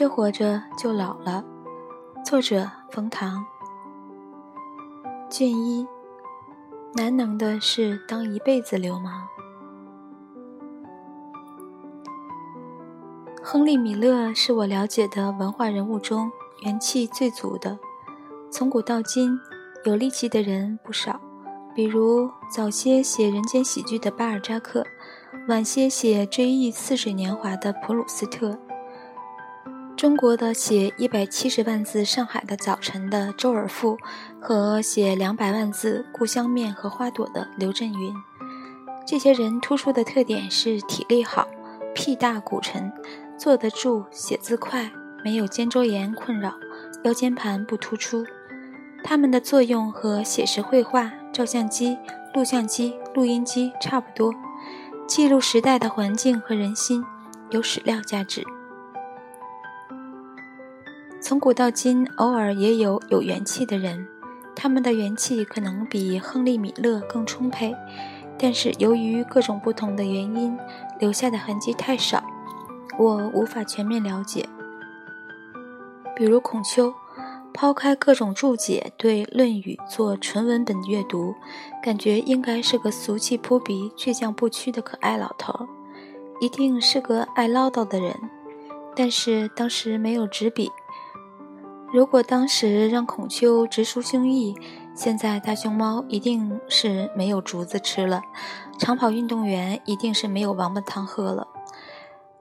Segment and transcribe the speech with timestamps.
[0.00, 1.44] 这活着就老了。
[2.24, 3.44] 作者：冯唐。
[5.28, 5.86] 卷一：
[6.94, 9.28] 难能的是当一辈子流氓。
[13.42, 17.78] 亨利·米勒是我了解的文化人物中元气最足的。
[18.50, 19.38] 从古到今，
[19.84, 21.20] 有力气的人不少，
[21.74, 24.82] 比如早些写人间喜剧的巴尔扎克，
[25.46, 28.58] 晚些写追忆似水年华的普鲁斯特。
[30.00, 33.98] 中国的写一百七十万字《上海的早晨》的周尔复，
[34.40, 38.14] 和写两百万字《故乡面和花朵》的刘震云，
[39.06, 41.46] 这些人突出的特点是体力好，
[41.94, 42.90] 屁大骨沉，
[43.36, 44.90] 坐得住，写字快，
[45.22, 46.54] 没有肩周炎困扰，
[47.04, 48.24] 腰间盘不突出。
[49.04, 51.98] 他们的作用和写实绘画、照相机、
[52.32, 54.34] 录像机、录音机差不多，
[55.06, 57.04] 记录时代的环境和人心，
[57.50, 58.42] 有史料价值。
[61.20, 64.08] 从古到今，偶尔也有有元气的人，
[64.56, 67.76] 他们的元气可能比亨利·米勒更充沛，
[68.38, 70.58] 但是由于各种不同的原因，
[70.98, 72.24] 留下的痕迹太少，
[72.98, 74.48] 我无法全面了解。
[76.16, 76.92] 比如孔丘，
[77.52, 81.34] 抛开各种注解，对《论语》做纯文本阅读，
[81.82, 85.68] 感觉应该是个俗气扑鼻、倔强不屈的可爱老头，
[86.40, 88.14] 一定是个爱唠叨的人，
[88.96, 90.70] 但是当时没有纸笔。
[91.92, 94.56] 如果当时让孔丘直抒胸臆，
[94.94, 98.22] 现在大熊猫一定是没有竹子吃了，
[98.78, 101.48] 长跑运动员一定是没有王八汤喝了。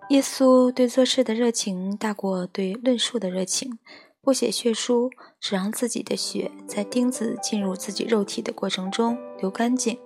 [0.10, 3.80] 耶稣对做事的热情大过对论述的热情，
[4.22, 9.98] 不写血书，只让自己的血在钉子进入自己肉体的过程中流干净。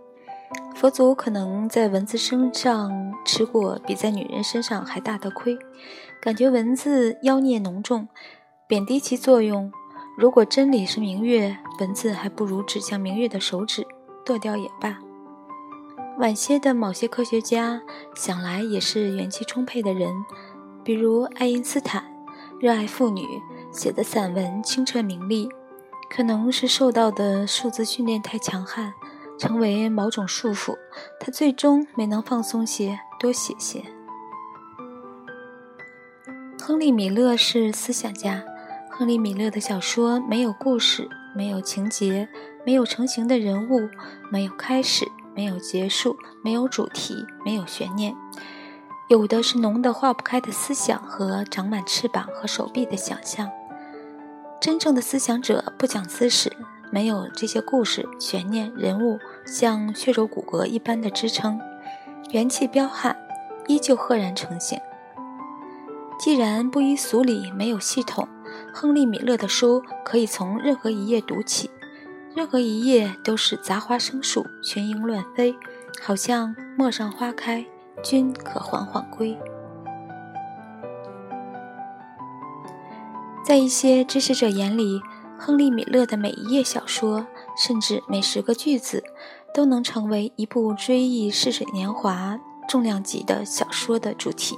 [0.74, 5.58] 佛祖可能在蚊子身上吃过比在女人身上还大的亏，
[6.22, 8.08] 感觉蚊子妖孽浓重。
[8.74, 9.72] 贬低其作用。
[10.18, 13.86] 如果真理是明月，文字还不如指向明月的手指，
[14.26, 14.98] 剁掉也罢。
[16.18, 17.84] 晚些的某些科学家，
[18.16, 20.12] 想来也是元气充沛的人，
[20.84, 22.04] 比如爱因斯坦，
[22.60, 23.22] 热爱妇女，
[23.72, 25.48] 写的散文清澈明丽。
[26.10, 28.92] 可能是受到的数字训练太强悍，
[29.38, 30.76] 成为某种束缚，
[31.20, 33.84] 他最终没能放松些，多写些。
[36.60, 38.44] 亨利·米勒是思想家。
[38.96, 42.30] 亨利·米勒的小说没有故事，没有情节，
[42.64, 43.90] 没有成型的人物，
[44.30, 48.16] 没有开始，没有结束，没有主题，没有悬念，
[49.10, 53.50] 有的是浓得化不开的思想和长满翅膀和手臂的想象。
[54.62, 56.56] 真正的思想者不讲姿势，
[56.92, 61.60] 没有这些故事、悬念、人物像血肉骨骼一般的支撑，
[62.30, 63.18] 元气彪悍，
[63.66, 64.80] 依旧赫然成型。
[66.20, 68.28] 既然不依俗理，没有系统。
[68.74, 71.70] 亨利·米勒的书可以从任何一页读起，
[72.36, 75.56] 任何一页都是杂花生树、群莺乱飞，
[76.02, 77.66] 好像陌上花开，
[78.04, 79.38] 君可缓缓归。
[83.46, 85.02] 在一些支持者眼里，
[85.38, 89.04] 亨利·米勒的每一页小说，甚至每十个句子，
[89.54, 94.58] 都能成为一部追忆逝水年华、重量级的小说的主题。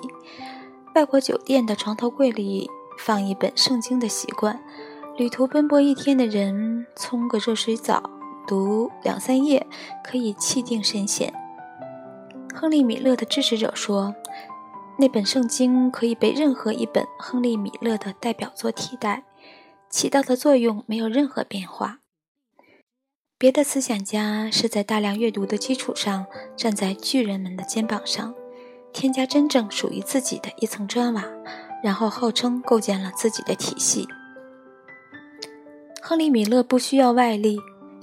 [0.94, 2.70] 外国酒店的床头柜里。
[2.98, 4.60] 放一本圣经的习惯，
[5.18, 8.10] 旅途奔波一天的人冲个热水澡，
[8.48, 9.66] 读两三页
[10.04, 11.34] 可以气定神闲。
[12.54, 14.16] 亨利·米勒的支持者说，
[14.98, 19.26] 那本圣经可以被任何一本亨利·米勒的代表作替代，
[19.90, 22.00] 起到的作用没有任何变化。
[23.38, 26.26] 别的思想家是在大量阅读的基础上，
[26.56, 28.34] 站在巨人们的肩膀上，
[28.94, 31.26] 添加真正属于自己的一层砖瓦。
[31.84, 34.08] 然后号称构建了自己的体系。
[36.02, 37.60] 亨利·米勒不需要外力，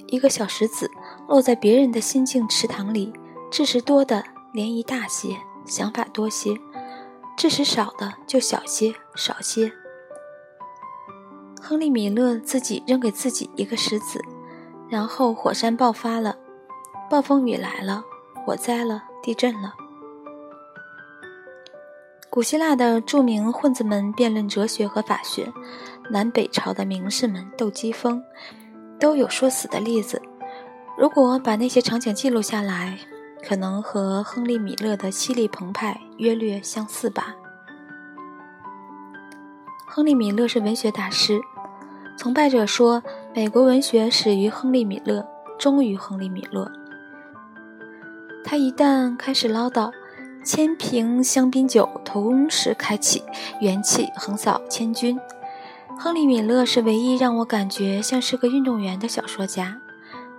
[0.09, 0.91] 一个小石子
[1.29, 3.13] 落在别人的心境池塘里，
[3.51, 6.55] 知识多的涟漪大些，想法多些；
[7.37, 9.73] 知识少的就小些，少些。
[11.61, 14.21] 亨利·米勒自己扔给自己一个石子，
[14.89, 16.37] 然后火山爆发了，
[17.09, 18.03] 暴风雨来了，
[18.45, 19.75] 火灾了，地震了。
[22.33, 25.53] 古希腊的著名混子们辩论哲学和法学，
[26.09, 28.25] 南北朝的名士们斗机锋，
[28.99, 30.23] 都有说死的例子。
[30.97, 32.99] 如果把那些场景记录下来，
[33.47, 37.37] 可能和亨利·米勒的犀利澎湃约略相似吧。
[39.87, 41.39] 亨利·米勒是文学大师，
[42.17, 43.03] 崇拜者说，
[43.35, 45.23] 美国文学始于亨利·米勒，
[45.59, 46.73] 终于亨利·米勒。
[48.43, 49.93] 他一旦开始唠叨。
[50.45, 53.23] 千瓶香槟酒同时开启，
[53.61, 55.19] 元气横扫千军。
[55.99, 59.79] 亨利·米勒是唯一让我感觉像是个运动员的小说家。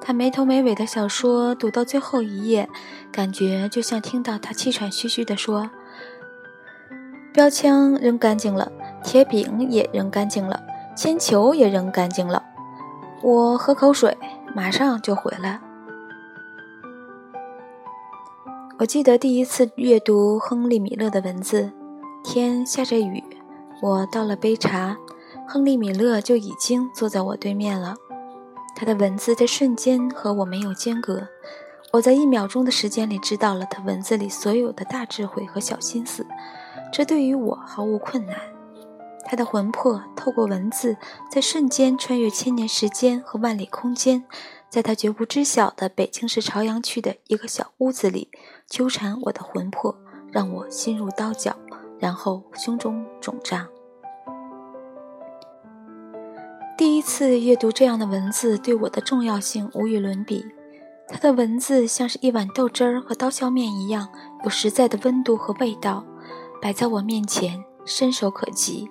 [0.02, 2.68] 他没头没尾的小说读到最后一页，
[3.14, 5.70] 感觉就像听到他气喘吁吁地说
[7.32, 8.70] ：“标枪扔干净了，
[9.02, 10.62] 铁饼也扔干净了，
[10.94, 12.44] 铅球也扔干净了。
[13.22, 14.18] 我喝口水，
[14.54, 15.62] 马上就回来。”
[18.84, 21.72] 我记得第一次阅读亨利·米勒的文字，
[22.22, 23.24] 天下着雨，
[23.82, 24.98] 我倒了杯茶，
[25.48, 27.96] 亨利·米勒就已经坐在我对面了。
[28.76, 31.30] 他的文字在瞬间和我没有间隔，
[31.94, 36.28] 我在一秒钟的时间里知道了他文字里所有的大智慧和小心思，
[36.92, 38.36] 这对于我毫无困难。
[39.26, 40.98] 他的魂魄透过文字，
[41.32, 44.26] 在瞬间穿越千年时间和万里空间，
[44.70, 48.28] 在他绝不知晓的北京市朝阳区的一个小屋子里
[48.68, 49.96] 纠缠我的魂魄，
[50.32, 51.56] 让我心如刀绞，
[52.00, 53.68] 然后胸中肿胀。
[56.76, 60.46] 第一次阅读这样的文字，对我的重要性无与伦比。
[61.08, 64.10] 他的文字像是一碗豆汁儿和刀削面一样，
[64.44, 66.04] 有实在的温度和味道，
[66.62, 68.90] 摆在我面前，伸手可及。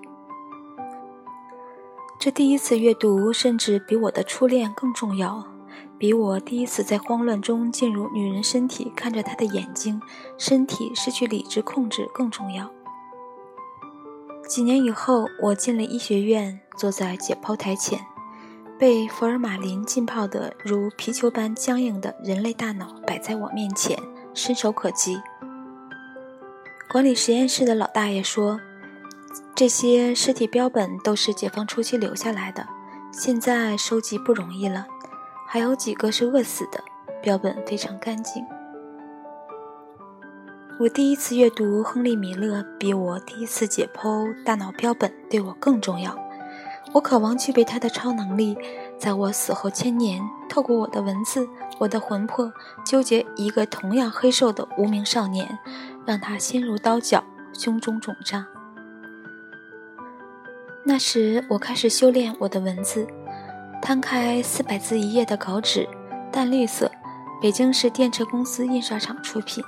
[2.21, 5.45] 这第一次阅读，甚至比我的初恋更重要，
[6.03, 10.03] 比我第一次在慌乱中进入女人身体，看着她的眼睛、
[10.37, 12.69] 身体失去理智控制更重要。
[14.49, 18.05] 几年以后，我进了医学院，坐在解剖台前，
[18.77, 23.97] 被福尔马林浸泡的如皮球般僵硬的人类大脑摆在我面前，
[24.35, 25.21] 伸手可及。
[26.91, 28.61] 管理实验室的老大爷说
[29.55, 32.67] ：“这些尸体标本都是解放初期留下来的，
[33.13, 34.89] 现在收集不容易了。
[35.53, 36.83] 还有几个是饿死的，
[37.21, 38.43] 标本非常干净。”
[40.81, 46.17] 我第一次阅读亨利·米勒，比我第一次解剖大脑标本对我更重要。
[46.95, 48.57] 我渴望具备他的超能力，
[48.97, 51.47] 在我死后千年，透过我的文字，
[51.79, 52.51] 我的魂魄
[52.83, 55.59] 纠结一个同样黑瘦的无名少年，
[56.07, 57.23] 让他心如刀绞，
[57.53, 58.47] 胸中肿胀。
[60.83, 63.07] 那时，我开始修炼我的文字，
[63.83, 65.89] 摊开四百字一页的稿纸，
[66.31, 66.89] 淡绿色，
[67.43, 69.63] 北京市电车公司印刷厂出品。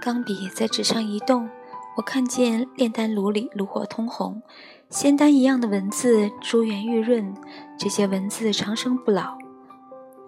[0.00, 1.48] 钢笔在纸上移动，
[1.96, 4.42] 我看见炼丹炉里炉火通红，
[4.90, 7.32] 仙丹一样的文字珠圆玉润，
[7.78, 9.38] 这些文字长生不老。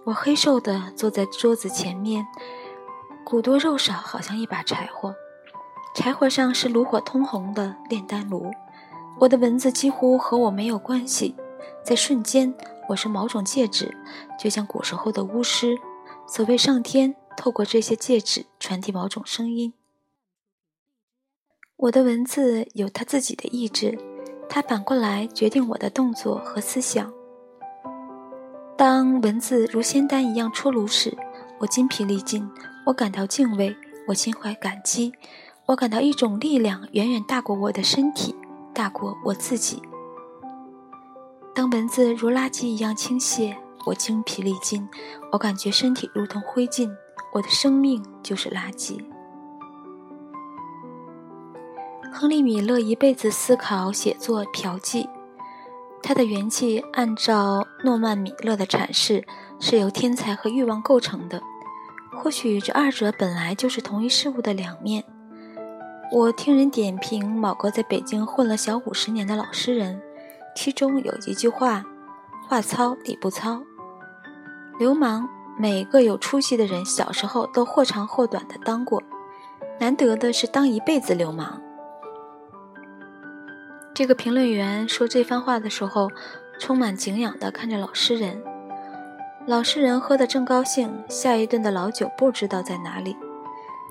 [0.05, 2.25] 我黑瘦的坐在桌子前面，
[3.25, 5.12] 骨多肉少，好像一把柴火，
[5.97, 8.52] 柴火上是炉火通红的炼丹炉。
[9.19, 11.35] 我的文字几乎和我没有关系，
[11.85, 12.55] 在瞬间，
[12.89, 13.97] 我是某种介质，
[14.39, 15.77] 就像古时候的巫师。
[16.27, 17.17] 所谓上天。
[17.37, 19.73] 透过这些戒指传递某种声音。
[21.75, 23.99] 我的文字有他自己的意志，
[24.49, 27.13] 他反过来决定我的动作和思想。
[28.79, 31.19] 当文字如仙丹一样出炉时，
[31.59, 32.49] 我筋疲力尽，
[32.87, 33.77] 我感到敬畏，
[34.07, 35.13] 我心怀感激，
[35.67, 38.37] 我感到一种力量远远大过我的身体，
[38.73, 39.83] 大过我自己。
[41.54, 43.54] 当文字如垃圾一样倾泻，
[43.87, 44.88] 我精疲力尽，
[45.30, 46.90] 我感觉身体如同灰烬。
[47.32, 49.00] 我的生命就是垃圾。
[52.12, 55.08] 亨利·米勒一辈子思考、写作、嫖妓，
[56.02, 59.25] 他的元气按照诺曼·米勒的阐释
[59.61, 61.40] 是由天才和欲望构成的。
[62.16, 65.04] 或许这二者本来就是同一事物的两面。
[66.12, 70.00] 我听人点评某个在北京混了小五十年的老诗人，
[70.54, 71.84] 其中有一句话
[72.49, 73.62] ：“话糙理不糙，
[74.78, 79.00] 流氓。”每个有出息的人，小时候都或长或短的当过，
[79.78, 81.62] 难得的是当一辈子流氓。
[83.94, 86.11] 这个评论员说这番话的时候，
[86.58, 88.42] 充满敬仰的看着老诗人。
[89.46, 93.16] 老诗人喝得正高兴，下一顿的老酒不知道在哪里。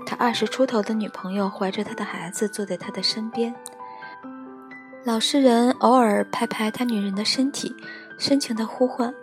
[0.06, 3.56] 他二十出头的女朋友怀着他的孩子坐在他的身边。
[5.06, 7.76] 老实人偶尔拍拍他女人的身体，
[8.18, 9.14] 深情地呼唤：“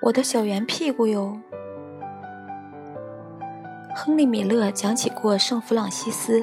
[0.00, 1.38] 我的小圆屁股哟。”
[3.94, 6.42] 亨利·米勒讲起过圣弗朗西斯，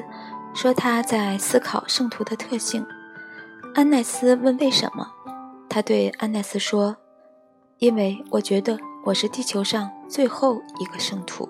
[0.54, 2.86] 说他在思考圣徒的特性。
[3.74, 5.10] 安奈斯问为什么，
[5.68, 6.96] 他对安奈斯说
[7.78, 11.48] ：“因为我觉得我是地球上最后一个圣徒。”